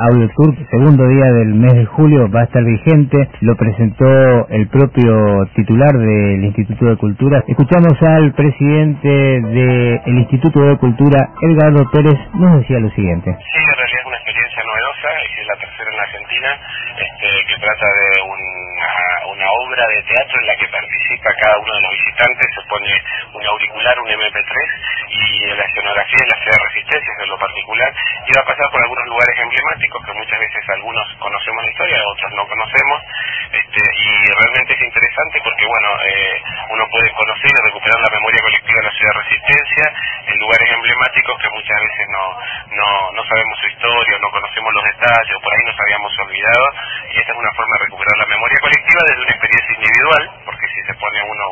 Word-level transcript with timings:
Audio 0.00 0.28
Tour, 0.36 0.54
segundo 0.70 1.06
día 1.08 1.32
del 1.32 1.54
mes 1.54 1.72
de 1.74 1.86
julio, 1.86 2.30
va 2.30 2.40
a 2.40 2.44
estar 2.44 2.62
vigente. 2.62 3.16
Lo 3.40 3.56
presentó 3.56 4.48
el 4.48 4.68
propio 4.68 5.46
titular 5.54 5.96
del 5.96 6.44
Instituto 6.44 6.86
de 6.86 6.96
Cultura. 6.96 7.42
Escuchamos 7.46 8.00
al 8.02 8.32
presidente 8.32 9.08
del 9.08 10.18
Instituto 10.18 10.60
de 10.60 10.76
Cultura, 10.78 11.30
Edgardo 11.40 11.88
Pérez, 11.90 12.18
nos 12.34 12.60
decía 12.60 12.78
lo 12.80 12.90
siguiente. 12.90 13.30
Sí, 13.32 13.58
en 13.58 13.76
realidad 13.76 14.00
es 14.00 14.06
una 14.06 14.16
experiencia 14.16 14.62
novedosa, 14.62 15.08
es 15.24 15.46
la 15.46 15.56
tercera 15.56 15.90
en 15.92 16.00
Argentina, 16.00 16.48
este, 16.96 17.28
que 17.46 17.56
trata 17.60 17.86
de 17.86 18.08
una, 18.26 18.65
una 19.46 19.52
obra 19.62 19.86
de 19.86 20.02
teatro 20.02 20.40
en 20.40 20.46
la 20.46 20.56
que 20.56 20.68
participa 20.68 21.30
cada 21.40 21.58
uno 21.58 21.72
de 21.72 21.82
los 21.82 21.92
visitantes, 21.92 22.46
se 22.54 22.62
pone 22.66 22.90
un 23.34 23.46
auricular, 23.46 23.98
un 24.00 24.10
MP3, 24.10 24.54
y 25.08 25.46
la 25.54 25.64
escenografía 25.64 26.18
es 26.18 26.28
la 26.34 26.38
ciudad 26.42 26.56
de 26.58 26.64
resistencia, 26.66 27.12
en 27.22 27.30
lo 27.30 27.38
particular, 27.38 27.90
y 28.26 28.30
va 28.34 28.42
a 28.42 28.50
pasar 28.50 28.66
por 28.70 28.82
algunos 28.82 29.06
lugares 29.06 29.38
emblemáticos 29.38 30.04
que 30.04 30.12
muchas 30.18 30.40
veces 30.40 30.62
algunos 30.68 31.06
conocemos 31.18 31.62
la 31.62 31.70
historia, 31.70 32.02
otros 32.06 32.32
no 32.34 32.44
conocemos, 32.48 32.98
este, 33.52 33.82
y 33.86 34.10
realmente 34.34 34.74
es 34.74 34.82
interesante 34.82 35.40
porque, 35.44 35.64
bueno, 35.66 35.90
eh, 36.02 36.42
uno 36.70 36.84
puede 36.90 37.10
conocer 37.12 37.50
y 37.50 37.64
recuperar 37.70 38.00
la 38.02 38.14
memoria 38.18 38.42
colectiva 38.42 38.78
de 38.82 38.86
la 38.86 38.96
ciudad 38.98 39.14
de 39.14 39.22
resistencia 39.22 39.84
en 40.26 40.36
lugares 40.42 40.68
emblemáticos 40.74 41.38
que 41.38 41.50
muchas 41.50 41.78
veces 41.78 42.06
no, 42.10 42.24
no, 42.74 42.88
no 43.12 43.22
sabemos 43.30 43.54
su 43.62 43.66
historia, 43.68 44.18
no 44.18 44.30
conocemos 44.30 44.74
los 44.74 44.84
detalles, 44.90 45.38
por 45.38 45.52
ahí 45.54 45.64
nos 45.66 45.78
habíamos 45.78 46.12
olvidado, 46.18 46.66
y 47.14 47.18
esta 47.20 47.32
es 47.32 47.38
una 47.38 47.52
forma 47.54 47.74
de 47.78 47.84
recuperar 47.86 48.16
la 48.18 48.26
memoria 48.26 48.58
colectiva 48.60 49.00
desde 49.06 49.22
una 49.22 49.34
experiencia 49.36 49.74
individual, 49.76 50.24
porque 50.44 50.66
si 50.68 50.80
se 50.82 50.94
pone 50.94 51.22
uno 51.22 51.46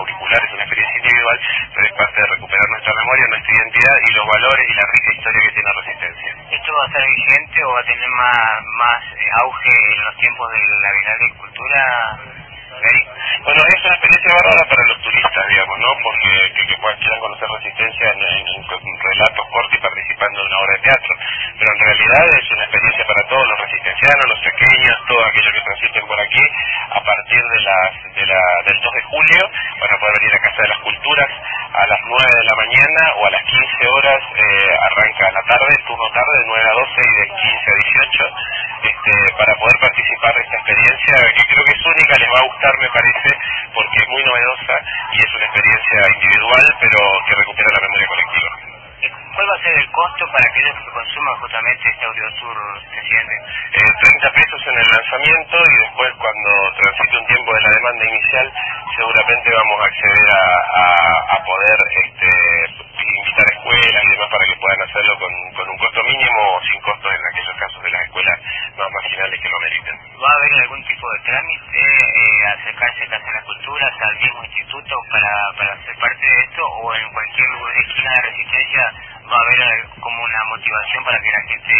un, 0.00 0.06
un 0.06 0.12
auricular 0.12 0.40
es 0.44 0.52
una 0.52 0.62
experiencia 0.62 0.98
individual, 0.98 1.38
pero 1.74 1.86
es 1.86 1.92
parte 1.94 2.20
de 2.20 2.26
recuperar 2.26 2.68
nuestra 2.68 2.92
memoria, 2.96 3.24
nuestra 3.28 3.52
identidad 3.56 3.96
y 3.96 4.12
los 4.12 4.26
valores 4.26 4.66
y 4.68 4.74
la 4.74 4.86
rica 4.92 5.10
historia 5.16 5.40
que 5.40 5.54
tiene 5.56 5.70
Resistencia. 5.76 6.30
¿Esto 6.50 6.72
va 6.72 6.82
a 6.82 6.86
estar 6.86 7.04
vigente 7.06 7.64
o 7.64 7.72
va 7.72 7.80
a 7.80 7.84
tener 7.84 8.10
más, 8.10 8.64
más 8.76 9.00
eh, 9.16 9.30
auge 9.42 9.74
en 9.96 10.04
los 10.04 10.16
tiempos 10.16 10.46
de 10.52 10.60
la 10.82 10.90
Bienal 10.92 11.18
de 11.18 11.28
Cultura? 11.36 11.82
Bueno, 13.46 13.62
es 13.62 13.80
una 13.86 13.94
experiencia 13.96 14.36
bárbara 14.36 14.62
para 14.68 14.82
los 14.86 14.98
turistas, 15.00 15.44
digamos, 15.48 15.78
¿no? 15.80 15.90
Porque 16.02 16.30
que, 16.52 16.62
que 16.66 16.76
puedan, 16.76 16.98
quieran 16.98 17.20
conocer 17.20 17.48
Resistencia 17.56 18.06
en, 18.12 18.20
en, 18.20 18.46
en, 18.52 18.96
relatos 19.00 19.46
cortos 19.48 19.74
y 19.74 19.80
participando 19.80 20.40
en 20.40 20.46
una 20.46 20.58
obra 20.60 20.72
de 20.76 20.82
teatro. 20.84 21.12
Pero 21.56 21.68
en 21.72 21.80
realidad 21.80 22.24
es 22.36 22.46
una 22.52 22.64
experiencia 22.64 23.04
para 23.06 23.22
todos 23.28 23.46
los 23.48 23.58
resistencianos, 23.64 24.24
los 24.28 24.42
pequeños, 24.44 24.94
todos 25.08 25.24
por 26.02 26.20
aquí. 26.20 26.44
A 26.90 27.00
partir 27.00 27.42
de 27.42 27.60
las, 27.60 27.90
de 28.14 28.26
la, 28.26 28.40
del 28.66 28.80
2 28.80 28.92
de 28.92 29.02
julio 29.02 29.42
van 29.80 29.92
a 29.92 29.98
poder 29.98 30.14
venir 30.20 30.34
a 30.34 30.44
Casa 30.44 30.62
de 30.62 30.68
las 30.68 30.78
Culturas 30.80 31.30
a 31.76 31.86
las 31.86 32.00
9 32.08 32.24
de 32.24 32.44
la 32.48 32.56
mañana 32.56 33.02
o 33.16 33.26
a 33.26 33.30
las 33.30 33.42
15 33.42 33.86
horas 33.86 34.20
eh, 34.32 34.72
arranca 34.80 35.30
la 35.32 35.42
tarde, 35.44 35.72
turno 35.86 36.08
tarde 36.12 36.34
de 36.40 36.46
9 36.46 36.62
a 36.64 36.72
12 36.72 37.00
y 37.04 37.14
de 37.20 37.26
15 37.26 37.70
a 37.70 37.76
18 37.76 38.26
este, 38.86 39.12
para 39.36 39.52
poder 39.60 39.76
participar 39.80 40.32
de 40.34 40.42
esta 40.42 40.56
experiencia 40.56 41.14
que 41.36 41.44
creo 41.52 41.64
que 41.64 41.74
es 41.76 41.84
única, 41.84 42.12
les 42.16 42.30
va 42.32 42.38
a 42.40 42.48
gustar 42.48 42.72
me 42.80 42.90
parece 42.96 43.30
porque 43.74 43.96
es 44.00 44.08
muy 44.08 44.22
novedosa 44.24 44.74
y 45.12 45.16
es 45.20 45.30
una 45.36 45.46
experiencia 45.46 45.98
individual 46.16 46.64
pero 46.80 46.98
que 47.26 47.34
recupera 47.36 47.68
la 47.76 47.82
memoria 47.84 48.06
colectiva. 48.08 48.50
¿Cuál 49.36 49.46
va 49.52 49.56
a 49.60 49.62
ser 49.62 49.74
el 49.76 49.90
costo 50.06 50.24
para 50.30 50.44
aquellos 50.46 50.76
que 50.78 50.90
consuman 50.94 51.34
justamente 51.42 51.82
este 51.90 52.04
audio 52.06 52.26
tour, 52.38 52.56
presidente? 52.94 53.34
Eh, 53.74 53.92
30 54.06 54.38
pesos 54.38 54.60
en 54.70 54.76
el 54.78 54.88
lanzamiento 54.94 55.56
y 55.58 55.74
después 55.82 56.10
cuando 56.22 56.50
transite 56.78 57.16
un 57.18 57.26
tiempo 57.26 57.50
de 57.54 57.60
la 57.66 57.70
demanda 57.74 58.04
inicial 58.06 58.46
seguramente 58.94 59.48
vamos 59.50 59.78
a 59.82 59.86
acceder 59.86 60.28
a, 60.30 60.44
a, 60.78 60.86
a 61.34 61.36
poder 61.42 61.78
este, 62.06 62.30
invitar 63.02 63.46
escuelas 63.50 64.02
y 64.04 64.10
demás 64.14 64.28
para 64.30 64.46
que 64.46 64.56
puedan 64.62 64.80
hacerlo 64.86 65.12
con, 65.18 65.32
con 65.58 65.66
un 65.74 65.78
costo 65.78 66.00
mínimo 66.06 66.40
o 66.54 66.60
sin 66.62 66.80
costo 66.80 67.06
en 67.10 67.22
aquellos 67.26 67.56
casos 67.58 67.82
de 67.82 67.90
las 67.90 68.02
escuelas 68.06 68.38
más 68.78 68.88
marginales 68.92 69.40
que 69.42 69.48
lo 69.48 69.58
meriten. 69.58 69.96
¿Va 70.22 70.28
a 70.30 70.36
haber 70.38 70.52
algún 70.62 70.82
tipo 70.86 71.06
de 71.10 71.18
trámite, 71.26 71.82
eh, 71.82 72.46
acercarse 72.54 73.02
a 73.02 73.10
Casa 73.10 73.26
de 73.26 73.34
las 73.34 73.44
Culturas, 73.44 73.92
al 74.06 74.16
mismo 74.22 74.44
instituto 74.44 74.94
para, 75.10 75.32
para 75.58 75.72
ser 75.82 75.96
parte 75.98 76.24
de 76.26 76.38
esto 76.46 76.62
o 76.62 76.94
en 76.94 77.10
cualquier 77.10 77.48
esquina 77.74 78.10
de 78.14 78.22
resistencia 78.22 78.84
va 79.36 79.42
a 79.42 79.68
haber 79.68 80.00
como 80.00 80.22
una 80.22 80.44
motivación 80.44 81.04
para 81.04 81.18
que 81.18 81.30
la 81.30 81.42
gente 81.48 81.74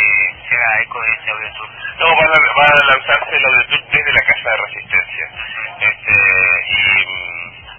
se 0.48 0.54
haga 0.56 0.82
eco 0.82 1.00
de 1.00 1.12
este 1.12 1.30
audio 1.30 1.52
tour? 1.56 1.68
No, 1.98 2.06
va 2.16 2.24
a, 2.24 2.38
va 2.60 2.64
a 2.66 2.84
lanzarse 2.92 3.36
el 3.36 3.44
audio 3.44 3.66
tour 3.68 3.82
desde 3.92 4.12
la 4.12 4.22
Casa 4.26 4.50
de 4.50 4.56
Resistencia. 4.56 5.24
Este, 5.80 6.12
y 6.68 7.36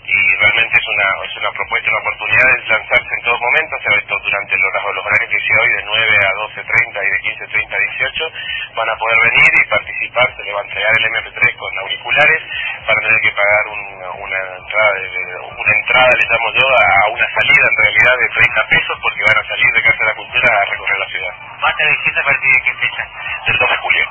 y 0.07 0.35
realmente 0.39 0.77
es 0.79 0.87
una 0.87 1.07
es 1.27 1.35
una 1.35 1.51
propuesta, 1.51 1.91
una 1.91 1.99
oportunidad 1.99 2.47
de 2.47 2.63
lanzarse 2.63 3.11
en 3.11 3.23
todo 3.27 3.37
momento, 3.43 3.75
o 3.75 3.81
sea, 3.83 3.91
durante 4.07 4.55
los, 4.55 4.71
los 4.95 5.05
horarios 5.05 5.29
que 5.29 5.37
hice 5.37 5.53
hoy 5.59 5.69
de 5.75 5.83
9 5.83 6.17
a 6.23 6.31
12.30 6.47 6.95
y 6.95 7.09
de 7.11 7.19
15.30 7.43 7.75
a 7.75 7.79
18, 7.79 8.31
van 8.75 8.89
a 8.89 8.95
poder 8.95 9.17
venir 9.27 9.51
y 9.51 9.69
participar, 9.69 10.27
se 10.35 10.43
le 10.43 10.53
va 10.53 10.59
a 10.61 10.63
entregar 10.63 10.93
el 10.95 11.05
MP3 11.11 11.55
con 11.57 11.79
auriculares 11.79 12.41
para 12.87 12.99
tener 13.03 13.19
que 13.19 13.31
pagar 13.35 13.63
un, 13.67 13.81
una 14.23 14.39
entrada, 14.55 14.93
de, 14.95 15.35
una 15.43 15.73
entrada 15.75 16.09
le 16.15 16.25
llamo 16.31 16.47
yo, 16.55 16.65
a 16.71 17.09
una 17.11 17.27
salida 17.35 17.63
en 17.67 17.75
realidad 17.97 18.17
de 18.19 18.29
30 18.29 18.67
pesos 18.67 18.99
porque 19.01 19.21
van 19.25 19.37
a 19.37 19.47
salir 19.47 19.71
de 19.73 19.81
Casa 19.81 19.97
de 19.97 20.05
la 20.05 20.15
Cultura 20.15 20.47
a 20.53 20.65
recorrer 20.65 20.97
la 20.99 21.07
ciudad. 21.07 21.33
¿Va 21.63 21.69
a 21.69 21.89
vigente 21.89 22.19
a 22.19 22.23
partir 22.23 22.51
de 22.51 22.61
qué 22.61 22.73
fecha? 22.75 23.03
Del 23.47 23.57
2 23.57 23.69
de 23.69 23.77
julio. 23.77 24.07